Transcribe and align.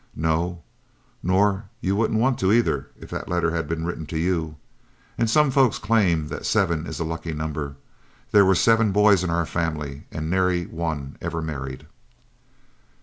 "No, 0.15 0.63
nor 1.21 1.65
you 1.79 1.95
wouldn't 1.95 2.19
want 2.19 2.39
to 2.39 2.51
either 2.51 2.87
if 2.99 3.11
that 3.11 3.29
letter 3.29 3.51
had 3.51 3.67
been 3.67 3.85
written 3.85 4.07
to 4.07 4.17
you. 4.17 4.55
And 5.15 5.29
some 5.29 5.51
folks 5.51 5.77
claim 5.77 6.27
that 6.29 6.43
seven 6.43 6.87
is 6.87 6.99
a 6.99 7.03
lucky 7.03 7.33
number; 7.33 7.75
there 8.31 8.43
were 8.43 8.55
seven 8.55 8.91
boys 8.91 9.23
in 9.23 9.29
our 9.29 9.45
family 9.45 10.05
and 10.11 10.27
nary 10.27 10.65
one 10.65 11.17
ever 11.21 11.39
married." 11.39 11.85